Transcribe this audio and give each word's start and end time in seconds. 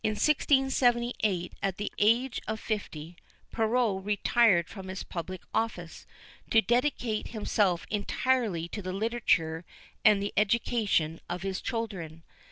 In 0.03 0.13
1678, 0.13 1.53
at 1.61 1.77
the 1.77 1.91
age 1.99 2.41
of 2.47 2.59
fifty, 2.59 3.17
Perrault 3.51 4.03
retired 4.03 4.67
from 4.67 4.87
his 4.87 5.03
public 5.03 5.41
office 5.53 6.07
to 6.49 6.59
dedicate 6.59 7.27
himself 7.27 7.85
entirely 7.91 8.67
to 8.69 8.91
literature 8.91 9.63
and 10.03 10.19
the 10.19 10.33
education 10.35 11.21
of 11.29 11.43
his 11.43 11.61
children. 11.61 12.23